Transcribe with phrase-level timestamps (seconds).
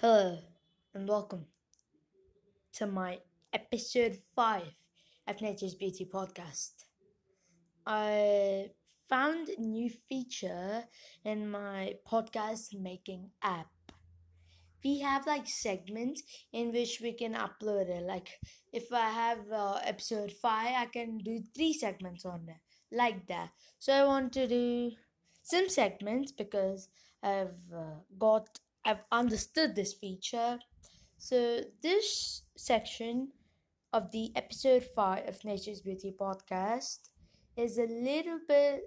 [0.00, 0.36] Hello
[0.92, 1.46] and welcome
[2.74, 3.18] to my
[3.54, 4.62] episode 5
[5.26, 6.72] of Nature's Beauty podcast.
[7.86, 8.72] I
[9.08, 10.84] found a new feature
[11.24, 13.70] in my podcast making app.
[14.84, 16.22] We have like segments
[16.52, 18.02] in which we can upload it.
[18.02, 18.28] Like
[18.74, 22.60] if I have uh, episode 5, I can do three segments on it,
[22.94, 23.48] like that.
[23.78, 24.90] So I want to do
[25.42, 26.90] some segments because
[27.22, 30.60] I've uh, got I've understood this feature.
[31.18, 33.32] So, this section
[33.92, 37.08] of the episode 5 of Nature's Beauty podcast
[37.56, 38.84] is a little bit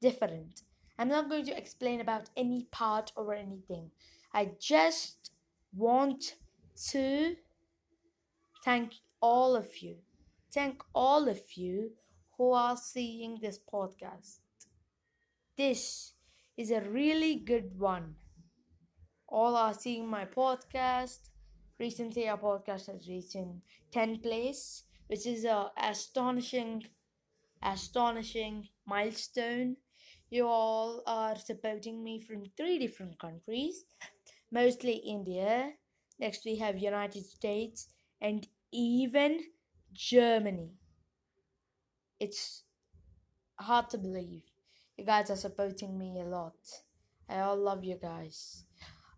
[0.00, 0.62] different.
[0.98, 3.92] I'm not going to explain about any part or anything.
[4.34, 5.30] I just
[5.72, 6.34] want
[6.88, 7.36] to
[8.64, 9.98] thank all of you.
[10.52, 11.92] Thank all of you
[12.36, 14.40] who are seeing this podcast.
[15.56, 16.14] This
[16.56, 18.16] is a really good one
[19.30, 21.30] all are seeing my podcast.
[21.78, 26.84] Recently, our podcast has reached in 10 place, which is a astonishing,
[27.62, 29.76] astonishing milestone.
[30.30, 33.84] You all are supporting me from three different countries,
[34.52, 35.72] mostly India.
[36.18, 37.88] Next, we have United States
[38.20, 39.40] and even
[39.92, 40.70] Germany.
[42.20, 42.62] It's
[43.58, 44.42] hard to believe.
[44.96, 46.56] You guys are supporting me a lot.
[47.28, 48.64] I all love you guys.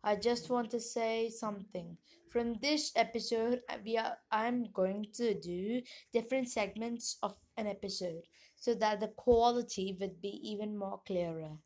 [0.05, 1.97] I just want to say something.
[2.28, 8.28] From this episode, uh, we are I'm going to do different segments of an episode
[8.56, 11.58] so that the quality would be even more clearer.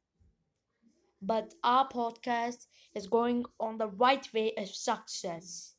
[1.20, 5.74] But our podcast is going on the right way of success.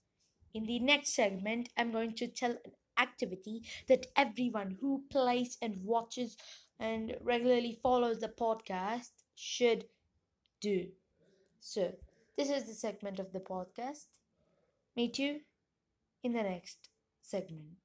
[0.54, 5.84] In the next segment, I'm going to tell an activity that everyone who plays and
[5.84, 6.38] watches
[6.80, 9.86] and regularly follows the podcast should
[10.62, 10.90] do.
[11.60, 11.94] So,
[12.38, 14.06] this is the segment of the podcast.
[14.96, 15.40] Meet you
[16.24, 16.90] in the next
[17.24, 17.78] segment.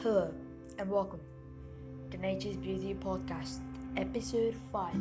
[0.00, 0.32] Hello
[0.78, 1.20] and welcome
[2.10, 3.60] to Nature's Beauty Podcast,
[3.98, 4.94] episode 5,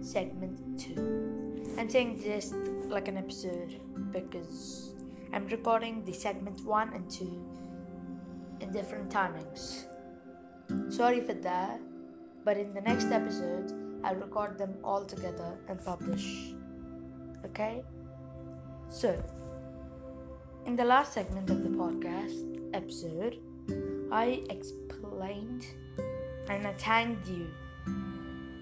[0.00, 1.74] segment 2.
[1.78, 2.54] I'm saying this
[2.86, 3.80] like an episode
[4.12, 4.94] because
[5.32, 9.86] I'm recording the segments 1 and 2 in different timings.
[10.92, 11.80] Sorry for that
[12.46, 13.72] but in the next episode,
[14.04, 16.54] I'll record them all together and publish.
[17.44, 17.82] Okay?
[18.88, 19.20] So,
[20.64, 23.40] in the last segment of the podcast episode,
[24.12, 25.66] I explained
[26.48, 27.50] and I thanked you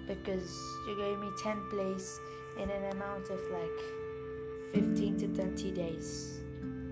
[0.09, 0.51] because
[0.89, 2.19] you gave me 10 plays
[2.57, 3.81] in an amount of like
[4.73, 6.41] 15 to 20 days.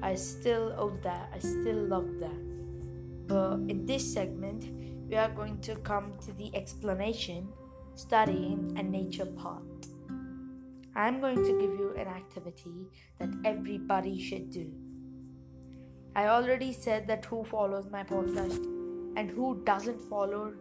[0.02, 2.40] I still owe that, I still love that.
[3.28, 4.66] But in this segment,
[5.12, 7.46] we are going to come to the explanation,
[7.94, 9.86] studying, and nature part.
[10.96, 12.86] I'm going to give you an activity
[13.18, 14.72] that everybody should do.
[16.16, 18.64] I already said that who follows my podcast
[19.18, 20.54] and who doesn't follow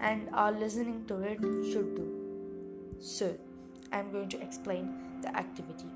[0.00, 1.40] and are listening to it
[1.72, 2.06] should do.
[3.00, 3.34] So,
[3.92, 4.92] I'm going to explain
[5.22, 5.88] the activity.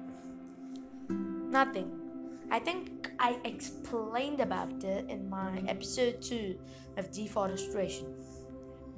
[1.11, 2.04] Nothing.
[2.51, 6.59] I think I explained about it in my episode 2
[6.97, 8.15] of deforestation.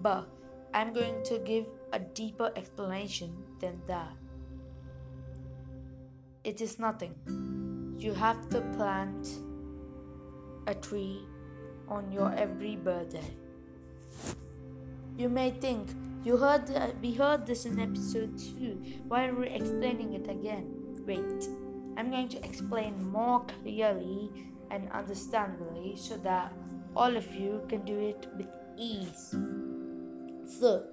[0.02, 0.28] But
[0.74, 4.12] I'm going to give a deeper explanation than that.
[6.44, 7.14] It is nothing.
[7.98, 9.26] You have to plant
[10.66, 11.24] a tree
[11.88, 13.34] on your every birthday.
[15.16, 15.88] You may think
[16.24, 19.06] you heard uh, we heard this in episode 2.
[19.08, 20.66] Why are we explaining it again?
[21.06, 21.65] Wait.
[21.96, 24.30] I'm going to explain more clearly
[24.70, 26.52] and understandably so that
[26.94, 29.34] all of you can do it with ease.
[30.46, 30.84] So,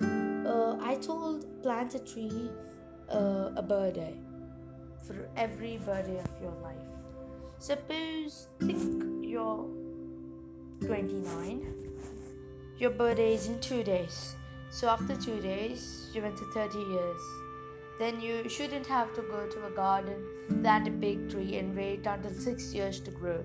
[0.00, 2.50] uh, I told plant a tree
[3.10, 4.16] uh, a birthday
[5.06, 6.76] for every birthday of your life.
[7.58, 9.66] Suppose think you're
[10.84, 11.76] 29.
[12.78, 14.36] Your birthday is in two days.
[14.70, 17.20] So after two days, you went to 30 years.
[17.98, 20.16] Then you shouldn't have to go to a garden,
[20.62, 23.42] plant a big tree, and wait until six years to grow.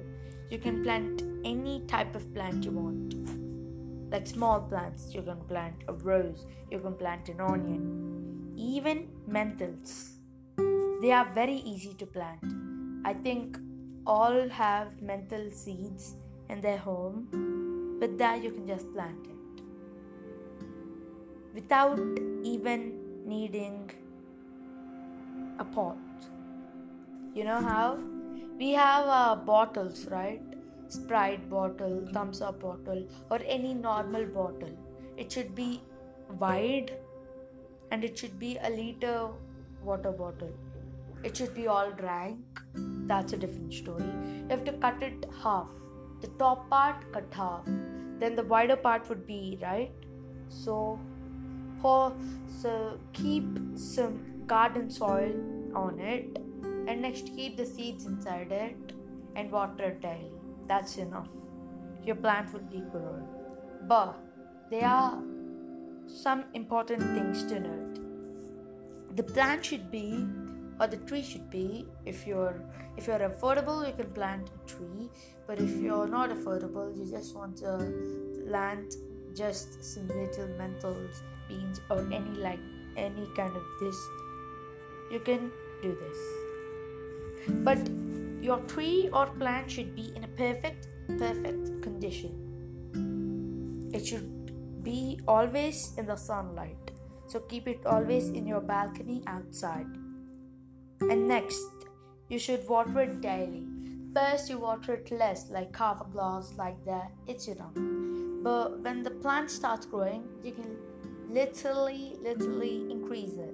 [0.50, 3.15] You can plant any type of plant you want.
[4.12, 10.18] Like small plants, you can plant a rose, you can plant an onion, even menthols.
[11.01, 12.44] They are very easy to plant.
[13.06, 13.57] I think
[14.06, 16.15] all have menthol seeds
[16.50, 17.98] in their home.
[18.01, 19.42] With that, you can just plant it
[21.53, 22.00] without
[22.44, 23.92] even needing
[25.63, 25.98] pot.
[27.34, 28.00] You know how?
[28.58, 30.42] We have uh, bottles, right?
[30.88, 34.78] Sprite bottle, Thums Up bottle, or any normal bottle.
[35.18, 35.81] It should be
[36.40, 36.92] wide
[37.92, 39.30] and it should be a liter
[39.84, 40.54] water bottle.
[41.24, 42.40] It should be all drank.
[42.74, 44.04] That's a different story.
[44.04, 45.68] You have to cut it half.
[46.22, 47.66] The top part cut half.
[48.19, 49.92] Then the wider part would be right.
[50.50, 51.00] So
[51.81, 52.13] pour
[52.62, 53.44] so keep
[53.75, 55.33] some garden soil
[55.81, 56.38] on it
[56.88, 58.94] and next keep the seeds inside it
[59.36, 60.31] and water it daily.
[60.68, 61.30] That's enough.
[62.03, 63.27] Your plant will be growing.
[63.88, 64.18] But
[64.69, 65.21] there are
[66.07, 68.00] some important things to note.
[69.15, 70.25] The plant should be
[70.80, 72.59] or the tree should be if you're
[72.98, 75.09] if you're affordable you can plant a tree
[75.48, 77.74] but if you're not affordable you just want to
[78.48, 78.95] plant
[79.42, 82.63] just some little mentals beans or any like
[82.98, 84.00] any kind of this
[85.12, 86.19] you can do this.
[87.63, 87.80] But
[88.42, 90.88] your tree or plant should be in a perfect
[91.18, 92.31] perfect condition.
[93.94, 96.92] It should be always in the sunlight.
[97.28, 99.88] So keep it always in your balcony outside.
[101.02, 101.62] And next
[102.30, 103.68] you should water it daily.
[104.16, 107.12] First you water it less like half a glass like that.
[107.28, 107.74] It's enough.
[108.44, 110.78] But when the plant starts growing you can
[111.30, 113.50] literally literally increase it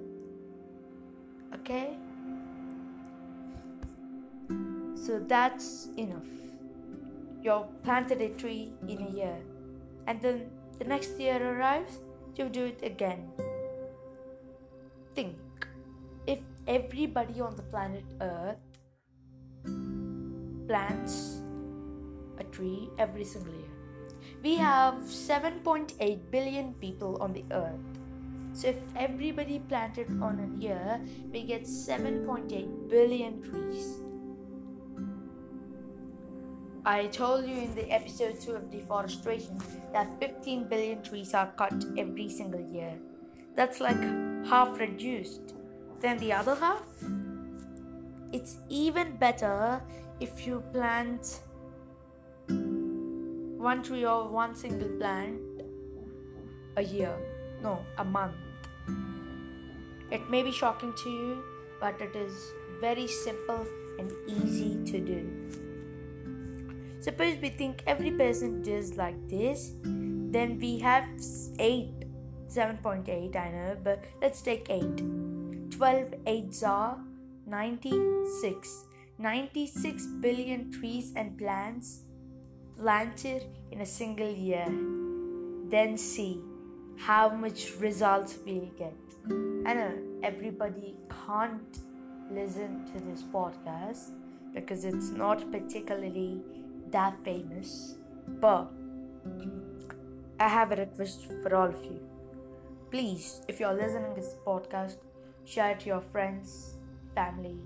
[1.60, 1.98] okay
[5.08, 6.28] so that's enough.
[7.42, 9.38] You've planted a tree in a year.
[10.06, 12.00] And then the next year arrives
[12.36, 13.30] you do it again.
[15.14, 15.36] Think.
[16.26, 18.60] If everybody on the planet earth
[20.68, 21.40] plants
[22.38, 23.72] a tree every single year.
[24.42, 27.97] We have 7.8 billion people on the earth
[28.58, 31.00] so if everybody planted on a year,
[31.32, 34.00] we get 7.8 billion trees.
[36.84, 39.62] I told you in the episode 2 of deforestation
[39.92, 42.98] that 15 billion trees are cut every single year.
[43.54, 44.02] That's like
[44.44, 45.54] half reduced.
[46.00, 46.82] Then the other half?
[48.32, 49.80] It's even better
[50.18, 51.42] if you plant
[52.48, 55.38] one tree or one single plant
[56.76, 57.14] a year.
[57.62, 58.47] No, a month.
[60.10, 61.42] It may be shocking to you,
[61.80, 63.66] but it is very simple
[63.98, 65.58] and easy to do.
[67.00, 71.04] Suppose we think every person does like this, then we have
[71.58, 72.04] 8,
[72.48, 74.82] 7.8, I know, but let's take 8.
[75.70, 76.98] 12 8s are
[77.46, 78.84] 96.
[79.18, 82.02] 96 billion trees and plants
[82.76, 84.66] planted in a single year.
[85.68, 86.40] Then see
[86.98, 88.94] how much results we'll get.
[89.66, 90.96] I know uh, everybody
[91.26, 91.78] can't
[92.30, 94.10] listen to this podcast
[94.52, 96.42] because it's not particularly
[96.90, 97.96] that famous,
[98.40, 98.70] but
[100.40, 102.00] I have a request for all of you.
[102.90, 104.96] Please, if you're listening to this podcast,
[105.44, 106.78] share it to your friends,
[107.14, 107.58] family,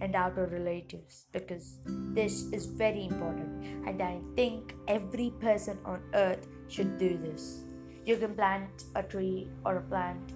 [0.00, 6.46] and outer relatives because this is very important and I think every person on earth
[6.68, 7.65] should do this.
[8.06, 10.32] You can plant a tree or a plant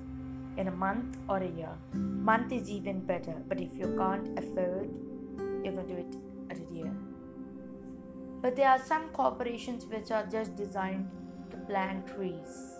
[0.56, 1.70] in a month or a year.
[1.94, 4.90] Month is even better, but if you can't afford,
[5.64, 6.16] you can do it
[6.50, 6.92] at a year.
[8.42, 11.08] But there are some corporations which are just designed
[11.52, 12.74] to plant trees,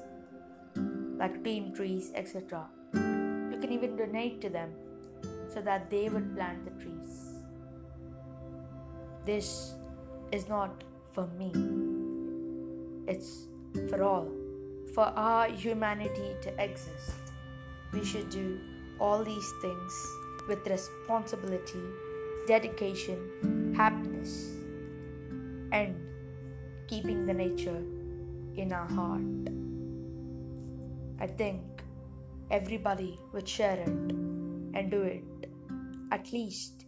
[1.18, 2.66] like team trees, etc.
[2.92, 4.72] You can even donate to them
[5.54, 7.44] so that they would plant the trees.
[9.24, 9.74] This
[10.32, 11.52] is not for me,
[13.06, 13.46] it's
[13.88, 14.39] for all
[14.94, 17.32] for our humanity to exist.
[17.92, 18.58] We should do
[18.98, 19.92] all these things
[20.48, 21.82] with responsibility,
[22.46, 24.50] dedication, happiness,
[25.72, 25.96] and
[26.88, 27.82] keeping the nature
[28.56, 29.22] in our heart.
[31.20, 31.62] I think
[32.50, 35.24] everybody would share it and do it
[36.10, 36.84] at least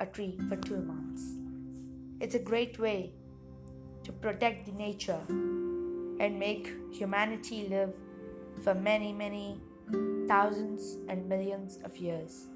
[0.00, 1.22] a tree for two months.
[2.20, 3.12] It's a great way
[4.04, 5.20] to protect the nature
[6.20, 7.92] and make humanity live
[8.62, 9.60] for many, many
[10.26, 12.46] thousands and millions of years.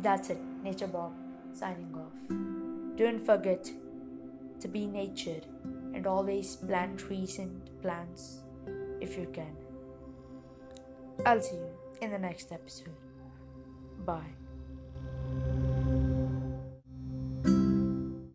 [0.00, 1.12] That's it, Nature Bob
[1.52, 2.96] signing off.
[2.96, 3.70] Don't forget
[4.60, 5.46] to be natured
[5.94, 8.40] and always plant trees and plants
[9.00, 9.56] if you can.
[11.26, 11.70] I'll see you
[12.00, 12.96] in the next episode.
[14.04, 14.41] Bye.